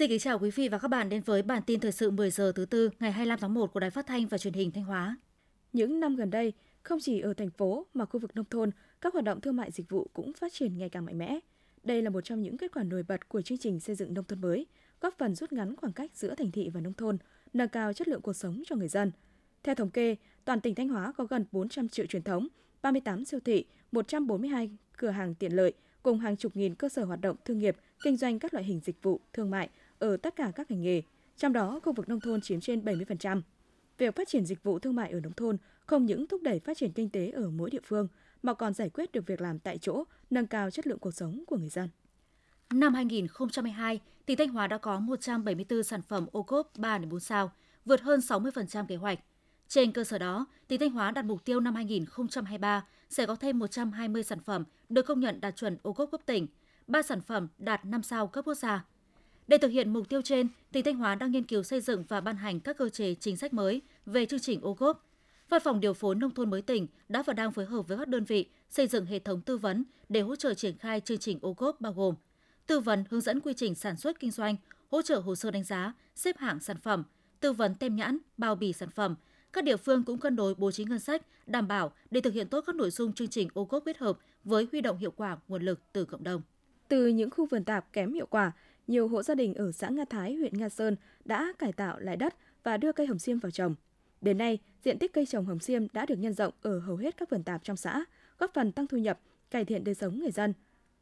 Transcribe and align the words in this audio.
Xin 0.00 0.08
kính 0.08 0.18
chào 0.18 0.38
quý 0.38 0.50
vị 0.50 0.68
và 0.68 0.78
các 0.78 0.88
bạn 0.88 1.08
đến 1.08 1.22
với 1.22 1.42
bản 1.42 1.62
tin 1.66 1.80
thời 1.80 1.92
sự 1.92 2.10
10 2.10 2.30
giờ 2.30 2.52
thứ 2.54 2.64
tư 2.64 2.90
ngày 3.00 3.12
25 3.12 3.38
tháng 3.38 3.54
1 3.54 3.72
của 3.72 3.80
Đài 3.80 3.90
Phát 3.90 4.06
thanh 4.06 4.26
và 4.26 4.38
Truyền 4.38 4.54
hình 4.54 4.70
Thanh 4.70 4.84
Hóa. 4.84 5.16
Những 5.72 6.00
năm 6.00 6.16
gần 6.16 6.30
đây, 6.30 6.52
không 6.82 6.98
chỉ 7.02 7.20
ở 7.20 7.34
thành 7.34 7.50
phố 7.50 7.86
mà 7.94 8.04
khu 8.04 8.20
vực 8.20 8.36
nông 8.36 8.44
thôn, 8.50 8.70
các 9.00 9.12
hoạt 9.12 9.24
động 9.24 9.40
thương 9.40 9.56
mại 9.56 9.70
dịch 9.70 9.88
vụ 9.88 10.10
cũng 10.12 10.32
phát 10.32 10.52
triển 10.52 10.78
ngày 10.78 10.88
càng 10.88 11.04
mạnh 11.04 11.18
mẽ. 11.18 11.38
Đây 11.82 12.02
là 12.02 12.10
một 12.10 12.20
trong 12.20 12.42
những 12.42 12.58
kết 12.58 12.72
quả 12.74 12.82
nổi 12.82 13.02
bật 13.02 13.28
của 13.28 13.42
chương 13.42 13.58
trình 13.58 13.80
xây 13.80 13.96
dựng 13.96 14.14
nông 14.14 14.24
thôn 14.24 14.40
mới, 14.40 14.66
góp 15.00 15.14
phần 15.18 15.34
rút 15.34 15.52
ngắn 15.52 15.76
khoảng 15.76 15.92
cách 15.92 16.10
giữa 16.14 16.34
thành 16.34 16.50
thị 16.50 16.70
và 16.74 16.80
nông 16.80 16.94
thôn, 16.94 17.18
nâng 17.52 17.68
cao 17.68 17.92
chất 17.92 18.08
lượng 18.08 18.22
cuộc 18.22 18.36
sống 18.36 18.62
cho 18.66 18.76
người 18.76 18.88
dân. 18.88 19.12
Theo 19.62 19.74
thống 19.74 19.90
kê, 19.90 20.16
toàn 20.44 20.60
tỉnh 20.60 20.74
Thanh 20.74 20.88
Hóa 20.88 21.12
có 21.16 21.24
gần 21.24 21.44
400 21.52 21.88
triệu 21.88 22.06
truyền 22.06 22.22
thống, 22.22 22.48
38 22.82 23.24
siêu 23.24 23.40
thị, 23.44 23.64
142 23.92 24.70
cửa 24.96 25.10
hàng 25.10 25.34
tiện 25.34 25.52
lợi 25.52 25.72
cùng 26.02 26.18
hàng 26.18 26.36
chục 26.36 26.56
nghìn 26.56 26.74
cơ 26.74 26.88
sở 26.88 27.04
hoạt 27.04 27.20
động 27.20 27.36
thương 27.44 27.58
nghiệp, 27.58 27.76
kinh 28.02 28.16
doanh 28.16 28.38
các 28.38 28.54
loại 28.54 28.64
hình 28.64 28.80
dịch 28.84 29.02
vụ, 29.02 29.20
thương 29.32 29.50
mại 29.50 29.68
ở 29.98 30.16
tất 30.16 30.36
cả 30.36 30.52
các 30.54 30.70
ngành 30.70 30.82
nghề, 30.82 31.02
trong 31.36 31.52
đó 31.52 31.80
khu 31.82 31.92
vực 31.92 32.08
nông 32.08 32.20
thôn 32.20 32.40
chiếm 32.40 32.60
trên 32.60 32.84
70%. 32.84 33.42
Việc 33.98 34.16
phát 34.16 34.28
triển 34.28 34.44
dịch 34.44 34.62
vụ 34.62 34.78
thương 34.78 34.96
mại 34.96 35.10
ở 35.10 35.20
nông 35.20 35.32
thôn 35.32 35.56
không 35.86 36.06
những 36.06 36.26
thúc 36.26 36.42
đẩy 36.42 36.60
phát 36.60 36.76
triển 36.76 36.92
kinh 36.92 37.10
tế 37.10 37.30
ở 37.30 37.50
mỗi 37.50 37.70
địa 37.70 37.80
phương 37.84 38.08
mà 38.42 38.54
còn 38.54 38.74
giải 38.74 38.90
quyết 38.90 39.12
được 39.12 39.26
việc 39.26 39.40
làm 39.40 39.58
tại 39.58 39.78
chỗ, 39.78 40.04
nâng 40.30 40.46
cao 40.46 40.70
chất 40.70 40.86
lượng 40.86 40.98
cuộc 40.98 41.14
sống 41.14 41.44
của 41.46 41.56
người 41.56 41.68
dân. 41.68 41.88
Năm 42.70 42.94
2022, 42.94 44.00
tỉnh 44.26 44.36
Thanh 44.36 44.48
Hóa 44.48 44.66
đã 44.66 44.78
có 44.78 45.00
174 45.00 45.82
sản 45.82 46.02
phẩm 46.02 46.26
ô 46.32 46.42
cốp 46.42 46.72
3 46.78 46.98
4 46.98 47.20
sao, 47.20 47.52
vượt 47.84 48.00
hơn 48.00 48.20
60% 48.20 48.86
kế 48.86 48.96
hoạch. 48.96 49.18
Trên 49.70 49.92
cơ 49.92 50.04
sở 50.04 50.18
đó, 50.18 50.46
tỉnh 50.68 50.80
Thanh 50.80 50.90
Hóa 50.90 51.10
đặt 51.10 51.24
mục 51.24 51.44
tiêu 51.44 51.60
năm 51.60 51.74
2023 51.74 52.84
sẽ 53.10 53.26
có 53.26 53.36
thêm 53.36 53.58
120 53.58 54.22
sản 54.22 54.40
phẩm 54.40 54.64
được 54.88 55.02
công 55.02 55.20
nhận 55.20 55.40
đạt 55.40 55.56
chuẩn 55.56 55.78
ô 55.82 55.92
cốp 55.92 56.10
cấp 56.10 56.20
tỉnh, 56.26 56.46
3 56.86 57.02
sản 57.02 57.20
phẩm 57.20 57.48
đạt 57.58 57.84
5 57.84 58.02
sao 58.02 58.26
cấp 58.26 58.44
quốc 58.44 58.54
gia. 58.54 58.84
Để 59.48 59.58
thực 59.58 59.68
hiện 59.68 59.92
mục 59.92 60.08
tiêu 60.08 60.22
trên, 60.22 60.48
tỉnh 60.72 60.84
Thanh 60.84 60.96
Hóa 60.96 61.14
đang 61.14 61.32
nghiên 61.32 61.44
cứu 61.44 61.62
xây 61.62 61.80
dựng 61.80 62.04
và 62.08 62.20
ban 62.20 62.36
hành 62.36 62.60
các 62.60 62.76
cơ 62.76 62.88
chế 62.88 63.14
chính 63.14 63.36
sách 63.36 63.52
mới 63.52 63.82
về 64.06 64.26
chương 64.26 64.40
trình 64.40 64.60
ô 64.62 64.74
cốp. 64.74 65.06
Văn 65.48 65.60
phòng 65.64 65.80
điều 65.80 65.94
phối 65.94 66.14
nông 66.14 66.34
thôn 66.34 66.50
mới 66.50 66.62
tỉnh 66.62 66.86
đã 67.08 67.22
và 67.22 67.32
đang 67.32 67.52
phối 67.52 67.66
hợp 67.66 67.88
với 67.88 67.98
các 67.98 68.08
đơn 68.08 68.24
vị 68.24 68.48
xây 68.70 68.86
dựng 68.86 69.06
hệ 69.06 69.18
thống 69.18 69.40
tư 69.40 69.58
vấn 69.58 69.84
để 70.08 70.20
hỗ 70.20 70.36
trợ 70.36 70.54
triển 70.54 70.78
khai 70.78 71.00
chương 71.00 71.18
trình 71.18 71.38
ô 71.42 71.54
cốp 71.54 71.80
bao 71.80 71.92
gồm 71.92 72.14
tư 72.66 72.80
vấn 72.80 73.04
hướng 73.10 73.20
dẫn 73.20 73.40
quy 73.40 73.54
trình 73.56 73.74
sản 73.74 73.96
xuất 73.96 74.20
kinh 74.20 74.30
doanh, 74.30 74.56
hỗ 74.90 75.02
trợ 75.02 75.18
hồ 75.18 75.34
sơ 75.34 75.50
đánh 75.50 75.64
giá, 75.64 75.92
xếp 76.14 76.38
hạng 76.38 76.60
sản 76.60 76.76
phẩm, 76.76 77.04
tư 77.40 77.52
vấn 77.52 77.74
tem 77.74 77.96
nhãn, 77.96 78.18
bao 78.38 78.54
bì 78.54 78.72
sản 78.72 78.90
phẩm. 78.90 79.14
Các 79.52 79.64
địa 79.64 79.76
phương 79.76 80.04
cũng 80.04 80.18
cân 80.18 80.36
đối 80.36 80.54
bố 80.54 80.70
trí 80.70 80.84
ngân 80.84 80.98
sách 80.98 81.22
đảm 81.46 81.68
bảo 81.68 81.92
để 82.10 82.20
thực 82.20 82.34
hiện 82.34 82.48
tốt 82.48 82.64
các 82.66 82.74
nội 82.74 82.90
dung 82.90 83.12
chương 83.12 83.28
trình 83.28 83.48
ô 83.54 83.64
cốp 83.64 83.84
kết 83.84 83.98
hợp 83.98 84.18
với 84.44 84.68
huy 84.72 84.80
động 84.80 84.98
hiệu 84.98 85.10
quả 85.10 85.36
nguồn 85.48 85.62
lực 85.62 85.80
từ 85.92 86.04
cộng 86.04 86.24
đồng. 86.24 86.42
Từ 86.88 87.06
những 87.06 87.30
khu 87.30 87.46
vườn 87.46 87.64
tạp 87.64 87.92
kém 87.92 88.12
hiệu 88.12 88.26
quả, 88.26 88.52
nhiều 88.86 89.08
hộ 89.08 89.22
gia 89.22 89.34
đình 89.34 89.54
ở 89.54 89.72
xã 89.72 89.88
Nga 89.88 90.04
Thái, 90.04 90.34
huyện 90.34 90.58
Nga 90.58 90.68
Sơn 90.68 90.96
đã 91.24 91.52
cải 91.58 91.72
tạo 91.72 92.00
lại 92.00 92.16
đất 92.16 92.34
và 92.62 92.76
đưa 92.76 92.92
cây 92.92 93.06
hồng 93.06 93.18
xiêm 93.18 93.38
vào 93.38 93.50
trồng. 93.50 93.74
Đến 94.20 94.38
nay, 94.38 94.58
diện 94.84 94.98
tích 94.98 95.12
cây 95.12 95.26
trồng 95.26 95.46
hồng 95.46 95.60
xiêm 95.60 95.86
đã 95.92 96.06
được 96.06 96.16
nhân 96.18 96.32
rộng 96.32 96.54
ở 96.62 96.78
hầu 96.78 96.96
hết 96.96 97.16
các 97.16 97.30
vườn 97.30 97.42
tạp 97.42 97.64
trong 97.64 97.76
xã, 97.76 98.04
góp 98.38 98.50
phần 98.54 98.72
tăng 98.72 98.86
thu 98.86 98.98
nhập, 98.98 99.20
cải 99.50 99.64
thiện 99.64 99.84
đời 99.84 99.94
sống 99.94 100.18
người 100.18 100.30
dân. 100.30 100.54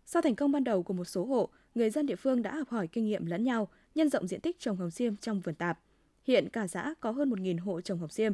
Sau 0.07 0.23
thành 0.23 0.35
công 0.35 0.53
ban 0.53 0.65
đầu 0.65 0.83
của 0.83 0.95
một 0.95 1.05
số 1.05 1.25
hộ, 1.25 1.49
người 1.75 1.91
dân 1.91 2.07
địa 2.07 2.17
phương 2.17 2.43
đã 2.43 2.55
học 2.55 2.69
hỏi 2.69 2.87
kinh 2.87 3.05
nghiệm 3.07 3.27
lẫn 3.27 3.45
nhau, 3.45 3.69
nhân 3.95 4.09
rộng 4.09 4.27
diện 4.29 4.41
tích 4.41 4.59
trồng 4.59 4.77
hồng 4.77 4.91
xiêm 4.91 5.17
trong 5.17 5.41
vườn 5.41 5.55
tạp. 5.55 5.79
Hiện 6.25 6.49
cả 6.49 6.67
xã 6.67 6.95
có 7.01 7.11
hơn 7.11 7.31
1.000 7.31 7.61
hộ 7.61 7.81
trồng 7.81 7.99
hồng 7.99 8.11
xiêm, 8.11 8.33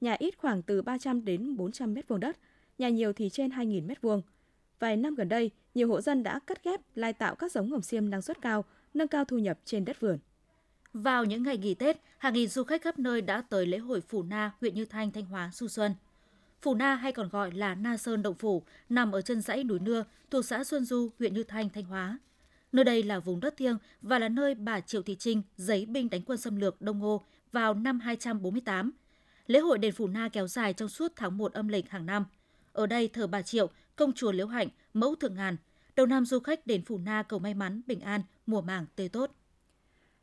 nhà 0.00 0.16
ít 0.18 0.38
khoảng 0.38 0.62
từ 0.62 0.82
300 0.82 1.24
đến 1.24 1.56
400 1.56 1.94
mét 1.94 2.08
vuông 2.08 2.20
đất, 2.20 2.36
nhà 2.78 2.88
nhiều 2.88 3.12
thì 3.12 3.30
trên 3.30 3.50
2.000 3.50 3.86
mét 3.86 4.00
vuông. 4.00 4.22
Vài 4.78 4.96
năm 4.96 5.14
gần 5.14 5.28
đây, 5.28 5.50
nhiều 5.74 5.88
hộ 5.88 6.00
dân 6.00 6.22
đã 6.22 6.38
cắt 6.46 6.64
ghép, 6.64 6.80
lai 6.94 7.12
tạo 7.12 7.34
các 7.34 7.52
giống 7.52 7.70
hồng 7.70 7.82
xiêm 7.82 8.10
năng 8.10 8.22
suất 8.22 8.42
cao, 8.42 8.64
nâng 8.94 9.08
cao 9.08 9.24
thu 9.24 9.38
nhập 9.38 9.58
trên 9.64 9.84
đất 9.84 10.00
vườn. 10.00 10.18
Vào 10.92 11.24
những 11.24 11.42
ngày 11.42 11.58
nghỉ 11.58 11.74
Tết, 11.74 11.96
hàng 12.18 12.34
nghìn 12.34 12.48
du 12.48 12.64
khách 12.64 12.82
khắp 12.82 12.98
nơi 12.98 13.20
đã 13.20 13.42
tới 13.42 13.66
lễ 13.66 13.78
hội 13.78 14.00
Phủ 14.00 14.22
Na, 14.22 14.52
huyện 14.60 14.74
Như 14.74 14.84
Thanh, 14.84 15.10
Thanh 15.10 15.24
Hóa 15.24 15.50
du 15.52 15.68
xuân. 15.68 15.94
Phủ 16.62 16.74
Na 16.74 16.94
hay 16.94 17.12
còn 17.12 17.28
gọi 17.28 17.52
là 17.52 17.74
Na 17.74 17.96
Sơn 17.96 18.22
Động 18.22 18.34
Phủ, 18.34 18.62
nằm 18.88 19.12
ở 19.12 19.22
chân 19.22 19.40
dãy 19.40 19.64
núi 19.64 19.78
Nưa, 19.78 20.04
thuộc 20.30 20.44
xã 20.44 20.64
Xuân 20.64 20.84
Du, 20.84 21.10
huyện 21.18 21.34
Như 21.34 21.42
Thanh, 21.42 21.68
Thanh 21.68 21.84
Hóa. 21.84 22.18
Nơi 22.72 22.84
đây 22.84 23.02
là 23.02 23.18
vùng 23.20 23.40
đất 23.40 23.56
thiêng 23.56 23.78
và 24.02 24.18
là 24.18 24.28
nơi 24.28 24.54
bà 24.54 24.80
Triệu 24.80 25.02
Thị 25.02 25.16
Trinh 25.18 25.42
giấy 25.56 25.86
binh 25.86 26.10
đánh 26.10 26.22
quân 26.22 26.38
xâm 26.38 26.56
lược 26.56 26.80
Đông 26.80 26.98
Ngô 26.98 27.24
vào 27.52 27.74
năm 27.74 28.00
248. 28.00 28.92
Lễ 29.46 29.58
hội 29.58 29.78
đền 29.78 29.92
Phủ 29.92 30.08
Na 30.08 30.28
kéo 30.32 30.46
dài 30.46 30.72
trong 30.72 30.88
suốt 30.88 31.12
tháng 31.16 31.38
1 31.38 31.52
âm 31.52 31.68
lịch 31.68 31.90
hàng 31.90 32.06
năm. 32.06 32.24
Ở 32.72 32.86
đây 32.86 33.08
thờ 33.08 33.26
bà 33.26 33.42
Triệu, 33.42 33.70
công 33.96 34.12
chùa 34.12 34.32
Liễu 34.32 34.46
Hạnh, 34.46 34.68
mẫu 34.94 35.14
thượng 35.14 35.34
ngàn. 35.34 35.56
Đầu 35.96 36.06
năm 36.06 36.24
du 36.24 36.40
khách 36.40 36.66
đến 36.66 36.84
Phủ 36.84 36.98
Na 36.98 37.22
cầu 37.22 37.38
may 37.38 37.54
mắn, 37.54 37.80
bình 37.86 38.00
an, 38.00 38.20
mùa 38.46 38.60
màng 38.60 38.86
tươi 38.96 39.08
tốt. 39.08 39.30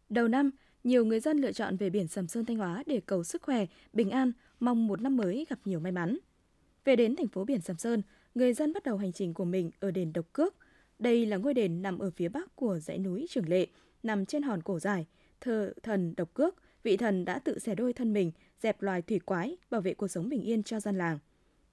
Đầu 0.09 0.27
năm, 0.27 0.51
nhiều 0.83 1.05
người 1.05 1.19
dân 1.19 1.37
lựa 1.37 1.51
chọn 1.51 1.77
về 1.77 1.89
biển 1.89 2.07
Sầm 2.07 2.27
Sơn 2.27 2.45
Thanh 2.45 2.57
Hóa 2.57 2.83
để 2.85 3.01
cầu 3.05 3.23
sức 3.23 3.41
khỏe, 3.41 3.65
bình 3.93 4.09
an, 4.09 4.31
mong 4.59 4.87
một 4.87 5.01
năm 5.01 5.17
mới 5.17 5.45
gặp 5.49 5.59
nhiều 5.65 5.79
may 5.79 5.91
mắn. 5.91 6.17
Về 6.85 6.95
đến 6.95 7.15
thành 7.15 7.27
phố 7.27 7.45
biển 7.45 7.61
Sầm 7.61 7.77
Sơn, 7.77 8.01
người 8.35 8.53
dân 8.53 8.73
bắt 8.73 8.83
đầu 8.83 8.97
hành 8.97 9.13
trình 9.13 9.33
của 9.33 9.45
mình 9.45 9.71
ở 9.79 9.91
đền 9.91 10.13
Độc 10.13 10.25
Cước. 10.33 10.55
Đây 10.99 11.25
là 11.25 11.37
ngôi 11.37 11.53
đền 11.53 11.81
nằm 11.81 11.99
ở 11.99 12.11
phía 12.11 12.29
bắc 12.29 12.55
của 12.55 12.79
dãy 12.79 12.97
núi 12.97 13.25
Trường 13.29 13.49
Lệ, 13.49 13.67
nằm 14.03 14.25
trên 14.25 14.43
hòn 14.43 14.63
cổ 14.63 14.79
dài, 14.79 15.05
thờ 15.41 15.73
thần 15.83 16.13
Độc 16.17 16.33
Cước, 16.33 16.55
vị 16.83 16.97
thần 16.97 17.25
đã 17.25 17.39
tự 17.39 17.59
xẻ 17.59 17.75
đôi 17.75 17.93
thân 17.93 18.13
mình, 18.13 18.31
dẹp 18.61 18.81
loài 18.81 19.01
thủy 19.01 19.19
quái, 19.19 19.57
bảo 19.69 19.81
vệ 19.81 19.93
cuộc 19.93 20.07
sống 20.07 20.29
bình 20.29 20.41
yên 20.41 20.63
cho 20.63 20.79
dân 20.79 20.97
làng. 20.97 21.19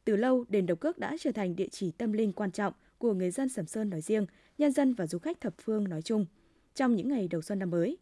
Từ 0.04 0.16
lâu, 0.16 0.44
đền 0.48 0.66
Độc 0.66 0.80
Cước 0.80 0.98
đã 0.98 1.16
trở 1.20 1.32
thành 1.32 1.56
địa 1.56 1.68
chỉ 1.70 1.90
tâm 1.90 2.12
linh 2.12 2.32
quan 2.32 2.50
trọng 2.50 2.72
của 2.98 3.14
người 3.14 3.30
dân 3.30 3.48
Sầm 3.48 3.66
Sơn 3.66 3.90
nói 3.90 4.00
riêng, 4.00 4.26
nhân 4.58 4.72
dân 4.72 4.94
và 4.94 5.06
du 5.06 5.18
khách 5.18 5.40
thập 5.40 5.54
phương 5.58 5.88
nói 5.88 6.02
chung. 6.02 6.26
Trong 6.74 6.96
những 6.96 7.08
ngày 7.08 7.28
đầu 7.28 7.42
xuân 7.42 7.58
năm 7.58 7.70
mới, 7.70 7.98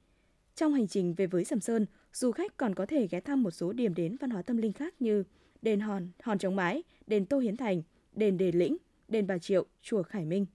trong 0.54 0.72
hành 0.72 0.88
trình 0.88 1.14
về 1.14 1.26
với 1.26 1.44
Sầm 1.44 1.60
Sơn, 1.60 1.86
du 2.12 2.32
khách 2.32 2.56
còn 2.56 2.74
có 2.74 2.86
thể 2.86 3.08
ghé 3.10 3.20
thăm 3.20 3.42
một 3.42 3.50
số 3.50 3.72
điểm 3.72 3.94
đến 3.94 4.16
văn 4.20 4.30
hóa 4.30 4.42
tâm 4.42 4.56
linh 4.56 4.72
khác 4.72 5.02
như 5.02 5.24
đền 5.62 5.80
Hòn, 5.80 6.08
Hòn 6.22 6.38
Trống 6.38 6.56
Mái, 6.56 6.82
đền 7.06 7.26
Tô 7.26 7.38
Hiến 7.38 7.56
Thành, 7.56 7.82
đền 8.12 8.38
Đề 8.38 8.52
Lĩnh, 8.52 8.76
đền 9.08 9.26
Bà 9.26 9.38
Triệu, 9.38 9.66
chùa 9.82 10.02
Khải 10.02 10.24
Minh. 10.24 10.46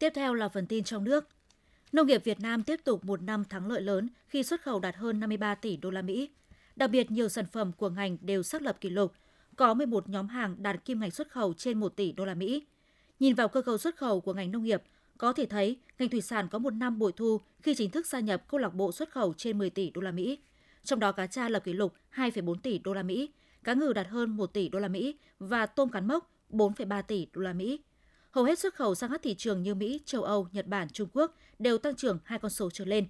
Tiếp 0.00 0.12
theo 0.14 0.34
là 0.34 0.48
phần 0.48 0.66
tin 0.66 0.84
trong 0.84 1.04
nước. 1.04 1.28
Nông 1.92 2.06
nghiệp 2.06 2.24
Việt 2.24 2.40
Nam 2.40 2.62
tiếp 2.62 2.80
tục 2.84 3.04
một 3.04 3.22
năm 3.22 3.44
thắng 3.44 3.70
lợi 3.70 3.82
lớn 3.82 4.08
khi 4.28 4.42
xuất 4.42 4.62
khẩu 4.62 4.80
đạt 4.80 4.96
hơn 4.96 5.20
53 5.20 5.54
tỷ 5.54 5.76
đô 5.76 5.90
la 5.90 6.02
Mỹ. 6.02 6.30
Đặc 6.76 6.90
biệt 6.90 7.10
nhiều 7.10 7.28
sản 7.28 7.46
phẩm 7.52 7.72
của 7.72 7.90
ngành 7.90 8.16
đều 8.20 8.42
xác 8.42 8.62
lập 8.62 8.76
kỷ 8.80 8.90
lục, 8.90 9.12
có 9.56 9.74
11 9.74 10.08
nhóm 10.08 10.28
hàng 10.28 10.56
đạt 10.58 10.84
kim 10.84 11.00
ngạch 11.00 11.14
xuất 11.14 11.28
khẩu 11.28 11.54
trên 11.54 11.80
1 11.80 11.96
tỷ 11.96 12.12
đô 12.12 12.24
la 12.24 12.34
Mỹ. 12.34 12.66
Nhìn 13.18 13.34
vào 13.34 13.48
cơ 13.48 13.62
cấu 13.62 13.78
xuất 13.78 13.96
khẩu 13.96 14.20
của 14.20 14.34
ngành 14.34 14.50
nông 14.50 14.62
nghiệp, 14.62 14.82
có 15.18 15.32
thể 15.32 15.46
thấy 15.46 15.76
ngành 15.98 16.08
thủy 16.08 16.20
sản 16.20 16.48
có 16.48 16.58
một 16.58 16.70
năm 16.70 16.98
bội 16.98 17.12
thu 17.16 17.40
khi 17.62 17.74
chính 17.74 17.90
thức 17.90 18.06
gia 18.06 18.20
nhập 18.20 18.48
câu 18.48 18.60
lạc 18.60 18.74
bộ 18.74 18.92
xuất 18.92 19.10
khẩu 19.10 19.34
trên 19.36 19.58
10 19.58 19.70
tỷ 19.70 19.90
đô 19.90 20.00
la 20.00 20.10
Mỹ. 20.10 20.38
Trong 20.84 21.00
đó 21.00 21.12
cá 21.12 21.26
tra 21.26 21.48
lập 21.48 21.64
kỷ 21.64 21.72
lục 21.72 21.94
2,4 22.14 22.54
tỷ 22.62 22.78
đô 22.78 22.94
la 22.94 23.02
Mỹ, 23.02 23.30
cá 23.64 23.74
ngừ 23.74 23.92
đạt 23.92 24.06
hơn 24.06 24.30
1 24.30 24.46
tỷ 24.46 24.68
đô 24.68 24.78
la 24.78 24.88
Mỹ 24.88 25.16
và 25.38 25.66
tôm 25.66 25.88
cán 25.88 26.08
mốc 26.08 26.30
4,3 26.50 27.02
tỷ 27.02 27.26
đô 27.32 27.40
la 27.40 27.52
Mỹ. 27.52 27.80
Hầu 28.30 28.44
hết 28.44 28.58
xuất 28.58 28.74
khẩu 28.74 28.94
sang 28.94 29.10
các 29.10 29.22
thị 29.22 29.34
trường 29.34 29.62
như 29.62 29.74
Mỹ, 29.74 30.00
châu 30.04 30.22
Âu, 30.22 30.48
Nhật 30.52 30.66
Bản, 30.66 30.88
Trung 30.88 31.08
Quốc 31.12 31.36
đều 31.58 31.78
tăng 31.78 31.96
trưởng 31.96 32.18
hai 32.24 32.38
con 32.38 32.50
số 32.50 32.70
trở 32.70 32.84
lên. 32.84 33.08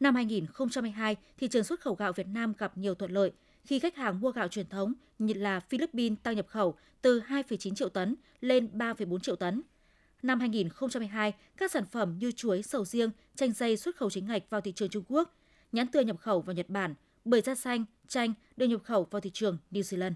Năm 0.00 0.14
2022, 0.14 1.16
thị 1.38 1.48
trường 1.48 1.64
xuất 1.64 1.80
khẩu 1.80 1.94
gạo 1.94 2.12
Việt 2.12 2.26
Nam 2.26 2.52
gặp 2.58 2.78
nhiều 2.78 2.94
thuận 2.94 3.10
lợi 3.10 3.32
khi 3.64 3.78
khách 3.78 3.96
hàng 3.96 4.20
mua 4.20 4.30
gạo 4.30 4.48
truyền 4.48 4.68
thống 4.68 4.94
như 5.18 5.34
là 5.34 5.60
Philippines 5.60 6.18
tăng 6.22 6.36
nhập 6.36 6.46
khẩu 6.48 6.74
từ 7.02 7.20
2,9 7.20 7.74
triệu 7.74 7.88
tấn 7.88 8.16
lên 8.40 8.70
3,4 8.72 9.18
triệu 9.18 9.36
tấn. 9.36 9.62
Năm 10.22 10.40
2022, 10.40 11.32
các 11.56 11.70
sản 11.70 11.84
phẩm 11.84 12.18
như 12.18 12.32
chuối, 12.32 12.62
sầu 12.62 12.84
riêng, 12.84 13.10
chanh 13.36 13.52
dây 13.52 13.76
xuất 13.76 13.96
khẩu 13.96 14.10
chính 14.10 14.26
ngạch 14.26 14.50
vào 14.50 14.60
thị 14.60 14.72
trường 14.72 14.88
Trung 14.88 15.04
Quốc, 15.08 15.34
nhãn 15.72 15.86
tươi 15.86 16.04
nhập 16.04 16.16
khẩu 16.18 16.40
vào 16.40 16.54
Nhật 16.54 16.68
Bản, 16.68 16.94
bưởi 17.24 17.40
da 17.40 17.54
xanh, 17.54 17.84
chanh 18.08 18.34
được 18.56 18.66
nhập 18.66 18.80
khẩu 18.84 19.04
vào 19.10 19.20
thị 19.20 19.30
trường 19.34 19.58
New 19.70 19.82
Zealand. 19.82 20.12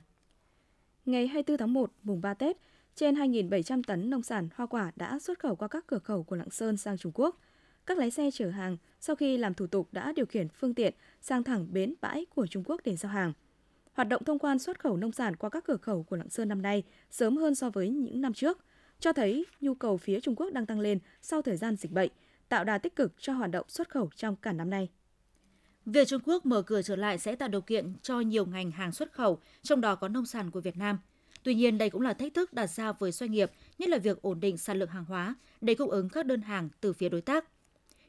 Ngày 1.07 1.27
24 1.27 1.59
tháng 1.59 1.73
1, 1.73 1.93
mùng 2.03 2.21
3 2.21 2.35
Tết, 2.35 2.57
trên 2.95 3.15
2.700 3.15 3.83
tấn 3.87 4.11
nông 4.11 4.23
sản 4.23 4.49
hoa 4.55 4.67
quả 4.67 4.93
đã 4.97 5.19
xuất 5.19 5.39
khẩu 5.39 5.57
qua 5.57 5.69
các 5.69 5.87
cửa 5.87 5.99
khẩu 5.99 6.23
của 6.23 6.37
Lạng 6.37 6.51
Sơn 6.51 6.77
sang 6.77 6.99
Trung 6.99 7.13
Quốc. 7.15 7.41
Các 7.87 7.99
lái 7.99 8.11
xe 8.11 8.31
chở 8.31 8.51
hàng 8.51 8.77
sau 9.01 9.17
khi 9.17 9.37
làm 9.37 9.55
thủ 9.55 9.67
tục 9.67 9.89
đã 9.93 10.13
điều 10.17 10.27
khiển 10.27 10.49
phương 10.49 10.75
tiện 10.75 10.95
sang 11.21 11.45
thẳng 11.45 11.67
bến 11.73 11.95
bãi 12.01 12.27
của 12.35 12.47
Trung 12.47 12.65
Quốc 12.67 12.81
để 12.85 12.97
giao 12.97 13.13
hàng. 13.13 13.33
Hoạt 13.93 14.09
động 14.09 14.25
thông 14.25 14.39
quan 14.39 14.59
xuất 14.59 14.81
khẩu 14.81 14.97
nông 14.97 15.13
sản 15.13 15.37
qua 15.37 15.51
các 15.51 15.65
cửa 15.65 15.77
khẩu 15.77 16.03
của 16.03 16.17
Lạng 16.17 16.31
Sơn 16.31 16.49
năm 16.49 16.63
nay 16.63 16.83
sớm 17.11 17.37
hơn 17.37 17.55
so 17.55 17.71
với 17.71 17.89
những 17.89 18.21
năm 18.21 18.33
trước, 18.33 18.65
cho 19.01 19.13
thấy 19.13 19.47
nhu 19.61 19.75
cầu 19.75 19.97
phía 19.97 20.21
Trung 20.21 20.37
Quốc 20.37 20.51
đang 20.53 20.67
tăng 20.67 20.81
lên 20.81 20.99
sau 21.23 21.43
thời 21.43 21.57
gian 21.57 21.77
dịch 21.77 21.93
bệnh, 21.93 22.11
tạo 22.49 22.65
đà 22.65 22.79
tích 22.79 22.97
cực 22.97 23.13
cho 23.19 23.33
hoạt 23.33 23.51
động 23.51 23.69
xuất 23.69 23.89
khẩu 23.89 24.11
trong 24.17 24.37
cả 24.37 24.53
năm 24.53 24.71
nay. 24.71 24.89
Việc 25.87 26.09
Trung 26.09 26.23
Quốc 26.25 26.47
mở 26.47 26.63
cửa 26.63 26.83
trở 26.83 26.97
lại 26.97 27.19
sẽ 27.19 27.37
tạo 27.37 27.49
điều 27.49 27.61
kiện 27.61 27.95
cho 28.03 28.21
nhiều 28.21 28.47
ngành 28.47 28.71
hàng 28.71 28.93
xuất 28.93 29.13
khẩu, 29.13 29.39
trong 29.63 29.81
đó 29.81 29.95
có 29.95 30.09
nông 30.09 30.27
sản 30.27 30.51
của 30.51 30.61
Việt 30.61 30.77
Nam. 30.77 30.99
Tuy 31.43 31.55
nhiên, 31.55 31.79
đây 31.79 31.91
cũng 31.91 32.03
là 32.03 32.13
thách 32.13 32.35
thức 32.35 32.53
đặt 32.53 32.67
ra 32.67 32.93
với 32.93 33.13
doanh 33.13 33.31
nghiệp, 33.31 33.51
nhất 33.79 33.89
là 33.89 33.99
việc 33.99 34.23
ổn 34.23 34.41
định 34.41 34.59
sản 34.59 34.79
lượng 34.79 34.89
hàng 34.89 35.05
hóa 35.05 35.35
để 35.61 35.75
cung 35.75 35.91
ứng 35.91 36.09
các 36.09 36.27
đơn 36.27 36.43
hàng 36.43 36.69
từ 36.81 36.93
phía 36.93 37.09
đối 37.09 37.21
tác. 37.21 37.45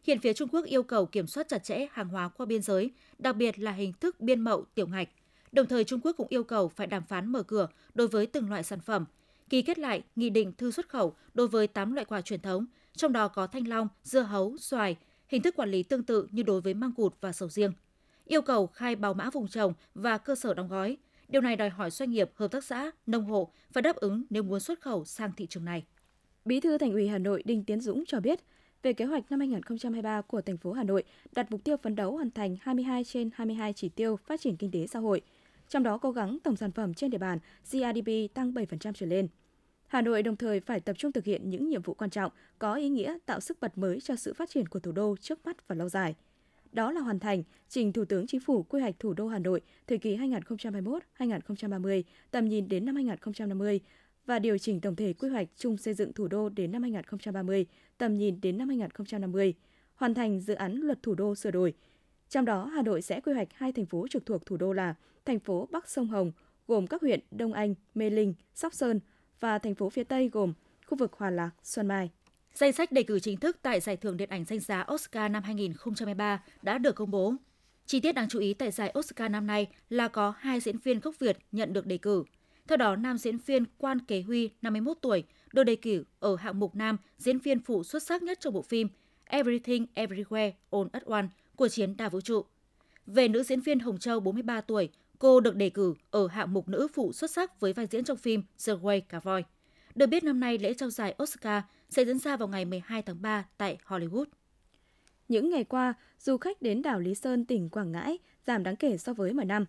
Hiện 0.04 0.20
phía 0.20 0.34
Trung 0.34 0.50
Quốc 0.50 0.66
yêu 0.66 0.84
cầu 0.84 1.06
kiểm 1.06 1.28
soát 1.28 1.48
chặt 1.48 1.64
chẽ 1.64 1.88
hàng 1.92 2.10
hóa 2.10 2.30
qua 2.30 2.46
biên 2.46 2.62
giới, 2.62 2.92
đặc 3.18 3.36
biệt 3.36 3.60
là 3.60 3.72
hình 3.72 3.94
thức 3.94 4.20
biên 4.20 4.42
mậu 4.42 4.66
tiểu 4.76 4.88
ngạch. 4.88 5.10
Đồng 5.52 5.68
thời 5.68 5.84
Trung 5.84 6.00
Quốc 6.04 6.14
cũng 6.18 6.28
yêu 6.30 6.44
cầu 6.44 6.70
phải 6.70 6.88
đàm 6.88 7.04
phán 7.04 7.32
mở 7.32 7.44
cửa 7.44 7.68
đối 7.94 8.08
với 8.08 8.26
từng 8.26 8.50
loại 8.50 8.64
sản 8.64 8.80
phẩm, 8.80 9.06
ký 9.50 9.62
kết 9.62 9.80
lại 9.80 10.04
nghị 10.16 10.30
định 10.30 10.54
thư 10.58 10.72
xuất 10.72 10.90
khẩu 10.90 11.16
đối 11.34 11.48
với 11.48 11.68
8 11.68 11.94
loại 11.94 12.06
quả 12.06 12.22
truyền 12.22 12.42
thống, 12.42 12.66
trong 12.96 13.14
đó 13.14 13.28
có 13.28 13.48
thanh 13.48 13.68
long, 13.68 13.88
dưa 14.04 14.22
hấu, 14.22 14.58
xoài, 14.58 14.96
hình 15.28 15.42
thức 15.42 15.56
quản 15.56 15.72
lý 15.72 15.84
tương 15.84 16.04
tự 16.04 16.28
như 16.32 16.44
đối 16.44 16.62
với 16.62 16.74
măng 16.74 16.92
cụt 16.92 17.14
và 17.22 17.32
sầu 17.32 17.50
riêng. 17.50 17.74
Yêu 18.26 18.42
cầu 18.42 18.68
khai 18.68 18.96
báo 18.96 19.14
mã 19.14 19.30
vùng 19.30 19.48
trồng 19.48 19.74
và 19.96 20.18
cơ 20.18 20.36
sở 20.36 20.54
đóng 20.54 20.68
gói. 20.68 20.98
Điều 21.34 21.42
này 21.42 21.56
đòi 21.56 21.70
hỏi 21.70 21.92
doanh 21.92 22.12
nghiệp, 22.12 22.32
hợp 22.36 22.52
tác 22.52 22.64
xã, 22.64 22.92
nông 23.06 23.26
hộ 23.26 23.52
phải 23.72 23.82
đáp 23.82 23.96
ứng 23.96 24.24
nếu 24.30 24.44
muốn 24.44 24.60
xuất 24.60 24.82
khẩu 24.82 25.06
sang 25.06 25.32
thị 25.38 25.48
trường 25.50 25.66
này. 25.66 25.84
Bí 26.46 26.60
thư 26.60 26.78
Thành 26.78 26.92
ủy 26.92 27.08
Hà 27.08 27.18
Nội 27.18 27.44
Đinh 27.46 27.64
Tiến 27.64 27.82
Dũng 27.82 28.04
cho 28.08 28.20
biết, 28.20 28.40
về 28.84 28.94
kế 28.94 29.06
hoạch 29.06 29.32
năm 29.32 29.40
2023 29.40 30.22
của 30.22 30.42
thành 30.42 30.58
phố 30.58 30.72
Hà 30.72 30.84
Nội 30.84 31.04
đặt 31.32 31.52
mục 31.52 31.64
tiêu 31.64 31.78
phấn 31.78 31.96
đấu 31.96 32.16
hoàn 32.16 32.32
thành 32.32 32.58
22 32.62 33.04
trên 33.04 33.30
22 33.34 33.74
chỉ 33.74 33.90
tiêu 33.90 34.16
phát 34.16 34.42
triển 34.42 34.58
kinh 34.58 34.72
tế 34.72 34.88
xã 34.88 35.00
hội, 35.00 35.22
trong 35.70 35.84
đó 35.84 35.98
cố 35.98 36.12
gắng 36.12 36.38
tổng 36.44 36.56
sản 36.56 36.72
phẩm 36.72 36.94
trên 36.94 37.12
địa 37.12 37.18
bàn 37.18 37.40
GRDP 37.72 38.34
tăng 38.34 38.54
7% 38.54 38.94
trở 38.94 39.06
lên. 39.06 39.28
Hà 39.88 40.02
Nội 40.02 40.24
đồng 40.24 40.36
thời 40.36 40.60
phải 40.60 40.80
tập 40.80 40.94
trung 40.98 41.12
thực 41.12 41.26
hiện 41.26 41.50
những 41.50 41.70
nhiệm 41.70 41.82
vụ 41.82 41.94
quan 41.94 42.10
trọng 42.10 42.32
có 42.60 42.76
ý 42.76 42.90
nghĩa 42.90 43.18
tạo 43.26 43.40
sức 43.40 43.58
bật 43.62 43.78
mới 43.78 44.02
cho 44.02 44.16
sự 44.16 44.34
phát 44.34 44.50
triển 44.50 44.68
của 44.68 44.80
thủ 44.80 44.92
đô 44.92 45.16
trước 45.22 45.46
mắt 45.46 45.68
và 45.68 45.76
lâu 45.76 45.90
dài. 45.90 46.16
Đó 46.74 46.92
là 46.92 47.02
hoàn 47.02 47.20
thành 47.20 47.44
trình 47.70 47.94
Thủ 47.94 48.06
tướng 48.06 48.28
Chính 48.28 48.40
phủ 48.40 48.64
quy 48.64 48.82
hoạch 48.82 49.00
thủ 49.00 49.14
đô 49.14 49.28
Hà 49.28 49.40
Nội 49.40 49.62
thời 49.88 49.98
kỳ 49.98 50.18
2021-2030, 50.18 52.04
tầm 52.32 52.50
nhìn 52.50 52.70
đến 52.70 52.86
năm 52.86 52.96
2050 52.96 53.80
và 54.26 54.40
điều 54.40 54.58
chỉnh 54.58 54.82
tổng 54.82 54.96
thể 54.96 55.14
quy 55.14 55.30
hoạch 55.30 55.48
chung 55.58 55.78
xây 55.78 55.94
dựng 55.94 56.14
thủ 56.14 56.28
đô 56.28 56.50
đến 56.50 56.72
năm 56.72 56.82
2030, 56.82 57.66
tầm 57.98 58.18
nhìn 58.18 58.42
đến 58.42 58.58
năm 58.58 58.68
2050, 58.70 59.54
hoàn 59.96 60.14
thành 60.14 60.40
dự 60.40 60.54
án 60.54 60.74
luật 60.74 61.04
thủ 61.04 61.16
đô 61.16 61.36
sửa 61.36 61.52
đổi. 61.52 61.74
Trong 62.30 62.46
đó, 62.46 62.66
Hà 62.66 62.82
Nội 62.82 63.02
sẽ 63.02 63.22
quy 63.22 63.34
hoạch 63.34 63.48
hai 63.54 63.72
thành 63.72 63.86
phố 63.86 64.08
trực 64.10 64.26
thuộc 64.26 64.46
thủ 64.46 64.58
đô 64.58 64.74
là 64.74 64.96
thành 65.26 65.40
phố 65.40 65.68
Bắc 65.72 65.90
Sông 65.90 66.08
Hồng, 66.08 66.32
gồm 66.68 66.88
các 66.88 67.02
huyện 67.02 67.20
Đông 67.32 67.54
Anh, 67.54 67.76
Mê 67.96 68.10
Linh, 68.10 68.34
Sóc 68.54 68.74
Sơn 68.74 69.00
và 69.40 69.60
thành 69.60 69.76
phố 69.76 69.90
phía 69.90 70.04
Tây 70.04 70.30
gồm 70.30 70.54
khu 70.86 70.98
vực 70.98 71.14
Hòa 71.14 71.30
Lạc, 71.30 71.50
Xuân 71.64 71.88
Mai. 71.88 72.12
Danh 72.54 72.74
sách 72.74 72.92
đề 72.92 73.04
cử 73.04 73.20
chính 73.20 73.38
thức 73.38 73.58
tại 73.62 73.80
giải 73.80 73.98
thưởng 73.98 74.18
điện 74.18 74.30
ảnh 74.30 74.46
danh 74.46 74.60
giá 74.60 74.86
Oscar 74.94 75.32
năm 75.32 75.44
2023 75.44 76.44
đã 76.62 76.78
được 76.78 76.96
công 76.96 77.12
bố. 77.12 77.34
Chi 77.86 78.00
tiết 78.00 78.16
đáng 78.16 78.30
chú 78.30 78.40
ý 78.40 78.54
tại 78.54 78.72
giải 78.72 78.94
Oscar 79.00 79.32
năm 79.32 79.48
nay 79.48 79.68
là 79.90 80.08
có 80.08 80.34
hai 80.38 80.60
diễn 80.60 80.78
viên 80.78 81.00
gốc 81.00 81.20
Việt 81.20 81.38
nhận 81.52 81.74
được 81.74 81.86
đề 81.86 81.98
cử. 81.98 82.24
Theo 82.68 82.78
đó, 82.78 82.96
nam 82.96 83.18
diễn 83.18 83.38
viên 83.38 83.66
Quan 83.78 84.00
Kế 84.00 84.22
Huy, 84.22 84.50
51 84.62 84.98
tuổi, 85.02 85.24
được 85.54 85.64
đề 85.64 85.76
cử 85.76 86.04
ở 86.20 86.36
hạng 86.36 86.60
mục 86.60 86.76
nam 86.76 86.98
diễn 87.18 87.40
viên 87.40 87.60
phụ 87.60 87.84
xuất 87.84 88.04
sắc 88.04 88.24
nhất 88.24 88.40
trong 88.42 88.54
bộ 88.54 88.62
phim 88.62 88.88
Everything 89.26 89.86
Everywhere 89.96 90.52
All 90.72 90.88
at 90.92 91.06
Once 91.06 91.30
của 91.56 91.68
chiến 91.68 91.98
đa 91.98 92.10
vũ 92.10 92.22
trụ. 92.22 92.46
Về 93.06 93.28
nữ 93.28 93.44
diễn 93.44 93.60
viên 93.60 93.80
Hồng 93.80 93.98
Châu, 93.98 94.20
43 94.20 94.62
tuổi, 94.62 94.90
cô 95.20 95.40
được 95.40 95.56
đề 95.56 95.70
cử 95.70 95.94
ở 96.12 96.28
hạng 96.28 96.54
mục 96.54 96.68
nữ 96.68 96.88
phụ 96.94 97.14
xuất 97.14 97.32
sắc 97.32 97.60
với 97.60 97.74
vai 97.74 97.88
diễn 97.92 98.04
trong 98.04 98.18
phim 98.18 98.44
The 98.66 98.74
Way 98.74 99.02
Cavoy. 99.02 99.42
Được 99.96 100.08
biết 100.08 100.24
năm 100.24 100.40
nay 100.40 100.58
lễ 100.58 100.74
trao 100.74 100.90
giải 100.90 101.16
Oscar 101.24 101.64
sẽ 101.94 102.06
diễn 102.06 102.20
ra 102.20 102.38
vào 102.38 102.48
ngày 102.48 102.66
12 102.66 103.02
tháng 103.02 103.22
3 103.22 103.46
tại 103.58 103.78
Hollywood. 103.86 104.26
Những 105.28 105.50
ngày 105.50 105.64
qua, 105.64 105.94
du 106.20 106.38
khách 106.38 106.62
đến 106.62 106.82
đảo 106.82 107.00
Lý 107.00 107.16
Sơn, 107.16 107.46
tỉnh 107.46 107.70
Quảng 107.70 107.92
Ngãi 107.92 108.18
giảm 108.48 108.64
đáng 108.64 108.76
kể 108.76 108.98
so 108.98 109.14
với 109.14 109.34
mọi 109.34 109.46
năm. 109.46 109.66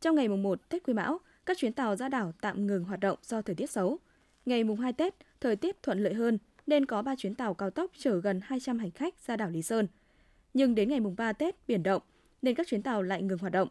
Trong 0.00 0.14
ngày 0.14 0.28
mùng 0.28 0.42
1 0.42 0.68
Tết 0.68 0.82
Quý 0.82 0.94
Mão, 0.94 1.18
các 1.46 1.58
chuyến 1.58 1.72
tàu 1.72 1.96
ra 1.96 2.08
đảo 2.08 2.32
tạm 2.40 2.66
ngừng 2.66 2.84
hoạt 2.84 3.00
động 3.00 3.18
do 3.22 3.42
thời 3.42 3.54
tiết 3.54 3.70
xấu. 3.70 3.98
Ngày 4.46 4.64
mùng 4.64 4.80
2 4.80 4.92
Tết, 4.92 5.14
thời 5.40 5.56
tiết 5.56 5.82
thuận 5.82 6.02
lợi 6.02 6.14
hơn 6.14 6.38
nên 6.66 6.86
có 6.86 7.02
3 7.02 7.14
chuyến 7.16 7.34
tàu 7.34 7.54
cao 7.54 7.70
tốc 7.70 7.90
chở 7.98 8.20
gần 8.20 8.40
200 8.44 8.78
hành 8.78 8.90
khách 8.90 9.14
ra 9.26 9.36
đảo 9.36 9.50
Lý 9.50 9.62
Sơn. 9.62 9.86
Nhưng 10.54 10.74
đến 10.74 10.88
ngày 10.88 11.00
mùng 11.00 11.16
3 11.16 11.32
Tết 11.32 11.56
biển 11.68 11.82
động 11.82 12.02
nên 12.42 12.54
các 12.54 12.66
chuyến 12.66 12.82
tàu 12.82 13.02
lại 13.02 13.22
ngừng 13.22 13.38
hoạt 13.38 13.52
động. 13.52 13.68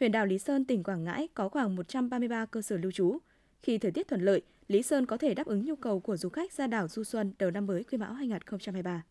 Huyện 0.00 0.12
đảo 0.12 0.26
Lý 0.26 0.38
Sơn, 0.38 0.64
tỉnh 0.64 0.82
Quảng 0.82 1.04
Ngãi 1.04 1.28
có 1.34 1.48
khoảng 1.48 1.76
133 1.76 2.46
cơ 2.46 2.62
sở 2.62 2.76
lưu 2.76 2.92
trú. 2.92 3.18
Khi 3.62 3.78
thời 3.78 3.90
tiết 3.90 4.08
thuận 4.08 4.20
lợi, 4.20 4.42
Lý 4.68 4.82
Sơn 4.82 5.06
có 5.06 5.16
thể 5.16 5.34
đáp 5.34 5.46
ứng 5.46 5.64
nhu 5.64 5.76
cầu 5.76 6.00
của 6.00 6.16
du 6.16 6.28
khách 6.28 6.52
ra 6.52 6.66
đảo 6.66 6.88
du 6.88 7.04
xuân 7.04 7.32
đầu 7.38 7.50
năm 7.50 7.66
mới 7.66 7.84
Quý 7.84 7.98
Mão 7.98 8.12
2023. 8.12 9.02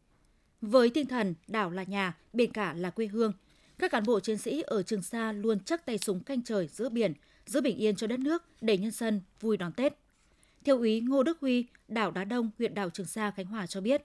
Với 0.62 0.90
tinh 0.90 1.06
thần 1.06 1.36
đảo 1.48 1.72
là 1.72 1.84
nhà, 1.84 2.18
biển 2.34 2.52
cả 2.52 2.74
là 2.74 2.90
quê 2.90 3.08
hương, 3.08 3.34
các 3.80 3.92
cán 3.92 4.04
bộ 4.06 4.20
chiến 4.20 4.38
sĩ 4.38 4.62
ở 4.62 4.84
Trường 4.84 5.02
Sa 5.02 5.32
luôn 5.32 5.60
chắc 5.60 5.86
tay 5.86 5.98
súng 5.98 6.20
canh 6.20 6.44
trời 6.44 6.68
giữa 6.68 6.90
biển, 6.90 7.14
giữ 7.46 7.62
bình 7.62 7.78
yên 7.78 7.96
cho 7.96 8.08
đất 8.08 8.20
nước 8.20 8.44
để 8.62 8.78
nhân 8.78 8.92
dân 8.92 9.22
vui 9.40 9.58
đón 9.58 9.72
Tết. 9.72 9.94
Thiếu 10.64 10.78
úy 10.78 11.02
Ngô 11.02 11.24
Đức 11.24 11.38
Huy, 11.42 11.66
đảo 11.88 12.12
Đá 12.12 12.24
Đông, 12.24 12.50
huyện 12.58 12.74
đảo 12.74 12.90
Trường 12.90 13.06
Sa, 13.06 13.32
Khánh 13.32 13.46
Hòa 13.46 13.68
cho 13.68 13.82
biết, 13.82 14.04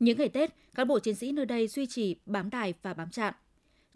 những 0.00 0.18
ngày 0.18 0.28
Tết, 0.28 0.50
cán 0.74 0.88
bộ 0.88 0.98
chiến 0.98 1.14
sĩ 1.14 1.32
nơi 1.32 1.46
đây 1.46 1.68
duy 1.68 1.86
trì 1.86 2.16
bám 2.26 2.50
đài 2.50 2.74
và 2.82 2.94
bám 2.94 3.10
trạm. 3.10 3.34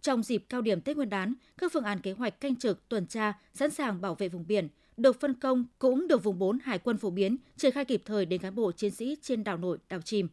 Trong 0.01 0.23
dịp 0.23 0.45
cao 0.49 0.61
điểm 0.61 0.81
Tết 0.81 0.97
Nguyên 0.97 1.09
đán, 1.09 1.35
các 1.59 1.73
phương 1.73 1.85
án 1.85 2.01
kế 2.01 2.13
hoạch 2.13 2.41
canh 2.41 2.57
trực, 2.57 2.89
tuần 2.89 3.07
tra, 3.07 3.33
sẵn 3.55 3.71
sàng 3.71 4.01
bảo 4.01 4.15
vệ 4.15 4.29
vùng 4.29 4.47
biển 4.47 4.69
được 4.97 5.21
phân 5.21 5.35
công 5.35 5.65
cũng 5.79 6.09
được 6.09 6.23
vùng 6.23 6.39
4 6.39 6.59
Hải 6.59 6.79
quân 6.79 6.97
phổ 6.97 7.11
biến, 7.11 7.37
triển 7.57 7.73
khai 7.73 7.85
kịp 7.85 8.03
thời 8.05 8.27
đến 8.27 8.41
cán 8.41 8.55
bộ 8.55 8.73
chiến 8.73 8.91
sĩ 8.91 9.17
trên 9.23 9.45
đảo 9.45 9.57
nổi, 9.57 9.79
đảo 9.89 10.01
chìm. 10.01 10.29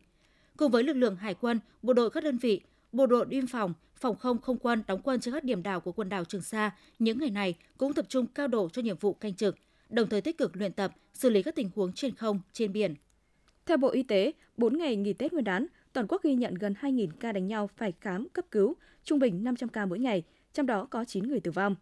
Cùng 0.58 0.72
với 0.72 0.84
lực 0.84 0.94
lượng 0.94 1.16
Hải 1.16 1.34
quân, 1.34 1.60
bộ 1.82 1.94
đội 1.94 2.10
các 2.10 2.24
đơn 2.24 2.38
vị, 2.38 2.62
bộ 2.92 3.06
đội 3.06 3.26
biên 3.26 3.48
phòng, 3.48 3.74
phòng 3.96 4.16
không 4.16 4.38
không 4.38 4.58
quân 4.58 4.84
đóng 4.88 5.02
quân 5.04 5.20
trên 5.20 5.34
các 5.34 5.44
điểm 5.44 5.64
đảo 5.64 5.80
của 5.80 5.92
quần 5.92 6.10
đảo 6.10 6.26
Trường 6.26 6.42
Sa 6.42 6.72
những 7.00 7.20
ngày 7.20 7.30
này 7.30 7.56
cũng 7.78 7.94
tập 7.94 8.06
trung 8.10 8.28
cao 8.28 8.48
độ 8.48 8.70
cho 8.70 8.82
nhiệm 8.82 8.98
vụ 8.98 9.14
canh 9.14 9.36
trực, 9.36 9.56
đồng 9.90 10.10
thời 10.10 10.22
tích 10.22 10.38
cực 10.38 10.56
luyện 10.56 10.74
tập, 10.74 10.92
xử 11.14 11.30
lý 11.30 11.44
các 11.44 11.56
tình 11.56 11.70
huống 11.76 11.94
trên 11.94 12.16
không, 12.16 12.40
trên 12.54 12.74
biển. 12.74 12.96
Theo 13.66 13.78
Bộ 13.78 13.90
Y 13.90 14.04
tế, 14.04 14.32
4 14.58 14.78
ngày 14.78 14.96
nghỉ 14.96 15.14
Tết 15.14 15.34
Nguyên 15.34 15.44
đán, 15.44 15.68
toàn 15.94 16.08
quốc 16.10 16.24
ghi 16.24 16.36
nhận 16.36 16.56
gần 16.56 16.76
2.000 16.82 17.08
ca 17.20 17.32
đánh 17.32 17.48
nhau 17.48 17.70
phải 17.78 17.94
khám 18.02 18.30
cấp 18.30 18.46
cứu, 18.52 18.76
trung 19.04 19.20
bình 19.20 19.44
500 19.44 19.70
ca 19.70 19.86
mỗi 19.86 20.00
ngày, 20.00 20.24
trong 20.54 20.66
đó 20.66 20.88
có 20.90 21.06
9 21.06 21.28
người 21.28 21.40
tử 21.40 21.52
vong. 21.52 21.76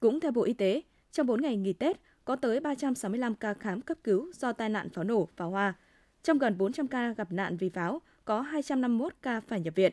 Cũng 0.00 0.20
theo 0.20 0.32
Bộ 0.32 0.42
Y 0.42 0.52
tế, 0.52 0.82
trong 1.12 1.26
4 1.26 1.42
ngày 1.42 1.56
nghỉ 1.56 1.72
Tết, 1.72 2.00
có 2.24 2.36
tới 2.36 2.60
365 2.60 3.34
ca 3.34 3.54
khám 3.54 3.80
cấp 3.80 3.98
cứu 4.04 4.32
do 4.34 4.52
tai 4.52 4.68
nạn 4.68 4.88
pháo 4.90 5.04
nổ, 5.04 5.28
pháo 5.36 5.50
hoa. 5.50 5.74
Trong 6.22 6.38
gần 6.38 6.58
400 6.58 6.88
ca 6.88 7.12
gặp 7.12 7.32
nạn 7.32 7.56
vì 7.56 7.68
pháo, 7.68 8.00
có 8.24 8.40
251 8.40 9.12
ca 9.22 9.40
phải 9.40 9.60
nhập 9.60 9.74
viện. 9.74 9.92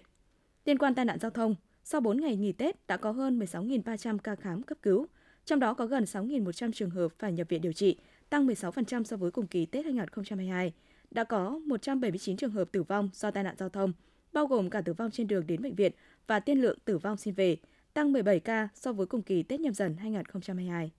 Liên 0.65 0.77
quan 0.77 0.95
tai 0.95 1.05
nạn 1.05 1.19
giao 1.19 1.31
thông, 1.31 1.55
sau 1.83 2.01
4 2.01 2.21
ngày 2.21 2.35
nghỉ 2.35 2.51
Tết 2.51 2.87
đã 2.87 2.97
có 2.97 3.11
hơn 3.11 3.39
16.300 3.39 4.17
ca 4.17 4.35
khám 4.35 4.63
cấp 4.63 4.77
cứu, 4.81 5.07
trong 5.45 5.59
đó 5.59 5.73
có 5.73 5.85
gần 5.85 6.03
6.100 6.03 6.71
trường 6.71 6.89
hợp 6.89 7.07
phải 7.19 7.33
nhập 7.33 7.49
viện 7.49 7.61
điều 7.61 7.73
trị, 7.73 7.97
tăng 8.29 8.47
16% 8.47 9.03
so 9.03 9.17
với 9.17 9.31
cùng 9.31 9.47
kỳ 9.47 9.65
Tết 9.65 9.85
2022. 9.85 10.73
Đã 11.11 11.23
có 11.23 11.59
179 11.65 12.37
trường 12.37 12.51
hợp 12.51 12.71
tử 12.71 12.83
vong 12.83 13.09
do 13.13 13.31
tai 13.31 13.43
nạn 13.43 13.55
giao 13.57 13.69
thông, 13.69 13.93
bao 14.33 14.47
gồm 14.47 14.69
cả 14.69 14.81
tử 14.81 14.93
vong 14.93 15.11
trên 15.11 15.27
đường 15.27 15.47
đến 15.47 15.61
bệnh 15.61 15.75
viện 15.75 15.91
và 16.27 16.39
tiên 16.39 16.61
lượng 16.61 16.77
tử 16.85 16.97
vong 16.97 17.17
xin 17.17 17.33
về, 17.33 17.57
tăng 17.93 18.13
17 18.13 18.39
ca 18.39 18.67
so 18.75 18.93
với 18.93 19.05
cùng 19.05 19.21
kỳ 19.21 19.43
Tết 19.43 19.59
nhâm 19.59 19.73
dần 19.73 19.97
2022. 19.97 20.91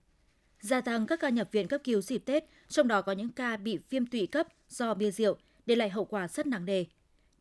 Gia 0.61 0.81
tăng 0.81 1.07
các 1.07 1.19
ca 1.19 1.29
nhập 1.29 1.51
viện 1.51 1.67
cấp 1.67 1.81
cứu 1.83 2.01
dịp 2.01 2.25
Tết, 2.25 2.43
trong 2.67 2.87
đó 2.87 3.01
có 3.01 3.11
những 3.11 3.29
ca 3.29 3.57
bị 3.57 3.79
viêm 3.89 4.05
tụy 4.05 4.27
cấp 4.27 4.47
do 4.69 4.93
bia 4.93 5.11
rượu, 5.11 5.37
để 5.65 5.75
lại 5.75 5.89
hậu 5.89 6.05
quả 6.05 6.27
rất 6.27 6.47
nặng 6.47 6.65
nề. 6.65 6.85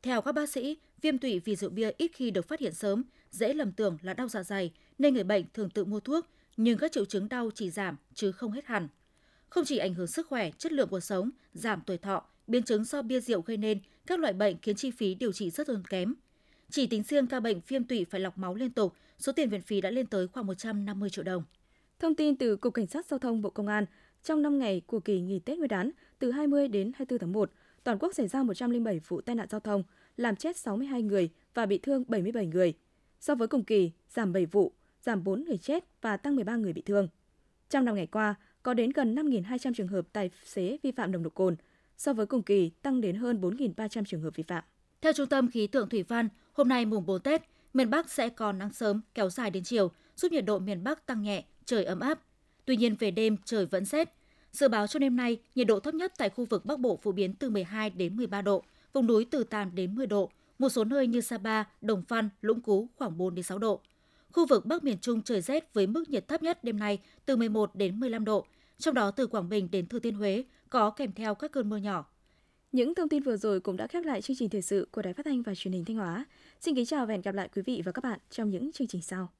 Theo 0.02 0.22
các 0.22 0.32
bác 0.32 0.48
sĩ, 0.48 0.76
viêm 1.02 1.18
tụy 1.18 1.38
vì 1.38 1.56
rượu 1.56 1.70
bia 1.70 1.90
ít 1.98 2.10
khi 2.14 2.30
được 2.30 2.48
phát 2.48 2.60
hiện 2.60 2.74
sớm, 2.74 3.04
dễ 3.30 3.54
lầm 3.54 3.72
tưởng 3.72 3.98
là 4.02 4.14
đau 4.14 4.28
dạ 4.28 4.42
dày 4.42 4.72
nên 4.98 5.14
người 5.14 5.24
bệnh 5.24 5.44
thường 5.54 5.70
tự 5.70 5.84
mua 5.84 6.00
thuốc, 6.00 6.26
nhưng 6.56 6.78
các 6.78 6.92
triệu 6.92 7.04
chứng 7.04 7.28
đau 7.28 7.50
chỉ 7.54 7.70
giảm 7.70 7.96
chứ 8.14 8.32
không 8.32 8.52
hết 8.52 8.66
hẳn. 8.66 8.88
Không 9.48 9.64
chỉ 9.64 9.78
ảnh 9.78 9.94
hưởng 9.94 10.06
sức 10.06 10.26
khỏe, 10.26 10.50
chất 10.58 10.72
lượng 10.72 10.88
cuộc 10.88 11.00
sống, 11.00 11.30
giảm 11.54 11.80
tuổi 11.86 11.98
thọ, 11.98 12.24
biến 12.46 12.62
chứng 12.62 12.84
do 12.84 13.02
bia 13.02 13.20
rượu 13.20 13.42
gây 13.42 13.56
nên 13.56 13.80
các 14.06 14.20
loại 14.20 14.32
bệnh 14.32 14.56
khiến 14.62 14.76
chi 14.76 14.90
phí 14.90 15.14
điều 15.14 15.32
trị 15.32 15.50
rất 15.50 15.66
tốn 15.66 15.82
kém. 15.90 16.14
Chỉ 16.70 16.86
tính 16.86 17.02
riêng 17.02 17.26
ca 17.26 17.40
bệnh 17.40 17.60
viêm 17.68 17.84
tụy 17.84 18.04
phải 18.04 18.20
lọc 18.20 18.38
máu 18.38 18.54
liên 18.54 18.70
tục, 18.70 18.94
số 19.18 19.32
tiền 19.32 19.48
viện 19.48 19.62
phí 19.62 19.80
đã 19.80 19.90
lên 19.90 20.06
tới 20.06 20.28
khoảng 20.28 20.46
150 20.46 21.10
triệu 21.10 21.24
đồng. 21.24 21.44
Thông 21.98 22.14
tin 22.14 22.36
từ 22.36 22.56
Cục 22.56 22.74
Cảnh 22.74 22.86
sát 22.86 23.06
Giao 23.06 23.18
thông 23.18 23.42
Bộ 23.42 23.50
Công 23.50 23.66
an, 23.66 23.86
trong 24.24 24.42
5 24.42 24.58
ngày 24.58 24.82
của 24.86 25.00
kỳ 25.00 25.20
nghỉ 25.20 25.38
Tết 25.38 25.58
Nguyên 25.58 25.68
đán 25.68 25.90
từ 26.18 26.30
20 26.30 26.68
đến 26.68 26.92
24 26.94 27.18
tháng 27.18 27.32
1, 27.32 27.50
toàn 27.84 27.98
quốc 28.00 28.14
xảy 28.14 28.28
ra 28.28 28.42
107 28.42 29.00
vụ 29.08 29.20
tai 29.20 29.36
nạn 29.36 29.46
giao 29.50 29.60
thông, 29.60 29.82
làm 30.16 30.36
chết 30.36 30.56
62 30.56 31.02
người 31.02 31.30
và 31.54 31.66
bị 31.66 31.78
thương 31.78 32.04
77 32.08 32.46
người. 32.46 32.74
So 33.20 33.34
với 33.34 33.48
cùng 33.48 33.64
kỳ, 33.64 33.90
giảm 34.08 34.32
7 34.32 34.46
vụ, 34.46 34.72
giảm 35.02 35.24
4 35.24 35.44
người 35.44 35.58
chết 35.58 35.84
và 36.00 36.16
tăng 36.16 36.36
13 36.36 36.56
người 36.56 36.72
bị 36.72 36.82
thương. 36.82 37.08
Trong 37.70 37.84
5 37.84 37.94
ngày 37.94 38.06
qua, 38.06 38.34
có 38.62 38.74
đến 38.74 38.90
gần 38.90 39.14
5.200 39.14 39.72
trường 39.74 39.88
hợp 39.88 40.06
tài 40.12 40.30
xế 40.44 40.78
vi 40.82 40.92
phạm 40.92 41.12
nồng 41.12 41.22
độ 41.22 41.30
cồn, 41.30 41.56
so 41.96 42.12
với 42.12 42.26
cùng 42.26 42.42
kỳ 42.42 42.70
tăng 42.82 43.00
đến 43.00 43.16
hơn 43.16 43.40
4.300 43.40 44.04
trường 44.04 44.22
hợp 44.22 44.36
vi 44.36 44.42
phạm. 44.42 44.64
Theo 45.00 45.12
Trung 45.12 45.28
tâm 45.28 45.50
Khí 45.50 45.66
tượng 45.66 45.88
Thủy 45.88 46.02
văn, 46.02 46.28
hôm 46.52 46.68
nay 46.68 46.86
mùng 46.86 47.06
4 47.06 47.20
Tết, 47.20 47.42
miền 47.74 47.90
Bắc 47.90 48.10
sẽ 48.10 48.28
còn 48.28 48.58
nắng 48.58 48.72
sớm 48.72 49.00
kéo 49.14 49.30
dài 49.30 49.50
đến 49.50 49.64
chiều, 49.64 49.90
giúp 50.16 50.32
nhiệt 50.32 50.44
độ 50.44 50.58
miền 50.58 50.84
Bắc 50.84 51.06
tăng 51.06 51.22
nhẹ, 51.22 51.44
trời 51.68 51.84
ấm 51.84 52.00
áp. 52.00 52.20
Tuy 52.64 52.76
nhiên 52.76 52.96
về 52.98 53.10
đêm 53.10 53.36
trời 53.44 53.66
vẫn 53.66 53.84
rét. 53.84 54.14
Dự 54.52 54.68
báo 54.68 54.86
cho 54.86 54.98
đêm 54.98 55.16
nay, 55.16 55.38
nhiệt 55.54 55.66
độ 55.66 55.80
thấp 55.80 55.94
nhất 55.94 56.12
tại 56.18 56.30
khu 56.30 56.44
vực 56.44 56.64
Bắc 56.64 56.80
Bộ 56.80 56.96
phổ 56.96 57.12
biến 57.12 57.34
từ 57.34 57.50
12 57.50 57.90
đến 57.90 58.16
13 58.16 58.42
độ, 58.42 58.62
vùng 58.92 59.06
núi 59.06 59.26
từ 59.30 59.44
8 59.44 59.74
đến 59.74 59.94
10 59.94 60.06
độ, 60.06 60.30
một 60.58 60.68
số 60.68 60.84
nơi 60.84 61.06
như 61.06 61.20
Sapa, 61.20 61.64
Đồng 61.80 62.02
Phan, 62.02 62.28
Lũng 62.40 62.60
Cú 62.60 62.88
khoảng 62.96 63.18
4 63.18 63.34
đến 63.34 63.42
6 63.42 63.58
độ. 63.58 63.80
Khu 64.32 64.46
vực 64.46 64.66
Bắc 64.66 64.84
miền 64.84 64.98
Trung 64.98 65.22
trời 65.22 65.40
rét 65.40 65.74
với 65.74 65.86
mức 65.86 66.10
nhiệt 66.10 66.28
thấp 66.28 66.42
nhất 66.42 66.64
đêm 66.64 66.78
nay 66.78 66.98
từ 67.26 67.36
11 67.36 67.74
đến 67.74 68.00
15 68.00 68.24
độ, 68.24 68.46
trong 68.78 68.94
đó 68.94 69.10
từ 69.10 69.26
Quảng 69.26 69.48
Bình 69.48 69.68
đến 69.70 69.86
Thừa 69.86 69.98
Thiên 69.98 70.14
Huế 70.14 70.44
có 70.70 70.90
kèm 70.90 71.12
theo 71.12 71.34
các 71.34 71.52
cơn 71.52 71.68
mưa 71.68 71.76
nhỏ. 71.76 72.06
Những 72.72 72.94
thông 72.94 73.08
tin 73.08 73.22
vừa 73.22 73.36
rồi 73.36 73.60
cũng 73.60 73.76
đã 73.76 73.86
khép 73.86 74.04
lại 74.04 74.22
chương 74.22 74.36
trình 74.36 74.48
thời 74.48 74.62
sự 74.62 74.88
của 74.92 75.02
Đài 75.02 75.14
Phát 75.14 75.24
thanh 75.24 75.42
và 75.42 75.54
Truyền 75.54 75.72
hình 75.72 75.84
Thanh 75.84 75.96
Hóa. 75.96 76.24
Xin 76.60 76.74
kính 76.74 76.86
chào 76.86 77.06
và 77.06 77.12
hẹn 77.12 77.22
gặp 77.22 77.34
lại 77.34 77.48
quý 77.56 77.62
vị 77.66 77.82
và 77.84 77.92
các 77.92 78.04
bạn 78.04 78.18
trong 78.30 78.50
những 78.50 78.72
chương 78.72 78.88
trình 78.88 79.02
sau. 79.02 79.37